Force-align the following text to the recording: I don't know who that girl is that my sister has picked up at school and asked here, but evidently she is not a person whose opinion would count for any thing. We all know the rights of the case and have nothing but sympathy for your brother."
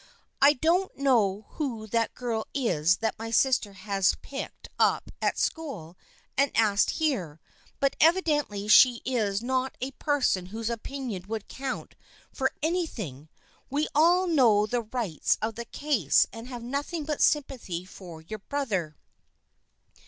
I 0.41 0.53
don't 0.53 0.97
know 0.97 1.45
who 1.49 1.85
that 1.85 2.15
girl 2.15 2.47
is 2.55 2.97
that 3.05 3.19
my 3.19 3.29
sister 3.29 3.73
has 3.73 4.15
picked 4.23 4.67
up 4.79 5.11
at 5.21 5.37
school 5.37 5.95
and 6.35 6.49
asked 6.57 6.89
here, 6.97 7.39
but 7.79 7.95
evidently 7.99 8.67
she 8.67 9.03
is 9.05 9.43
not 9.43 9.77
a 9.79 9.91
person 9.91 10.47
whose 10.47 10.71
opinion 10.71 11.25
would 11.27 11.47
count 11.47 11.93
for 12.33 12.51
any 12.63 12.87
thing. 12.87 13.29
We 13.69 13.87
all 13.93 14.25
know 14.25 14.65
the 14.65 14.81
rights 14.81 15.37
of 15.39 15.53
the 15.53 15.65
case 15.65 16.25
and 16.33 16.47
have 16.47 16.63
nothing 16.63 17.05
but 17.05 17.21
sympathy 17.21 17.85
for 17.85 18.21
your 18.23 18.39
brother." 18.39 18.95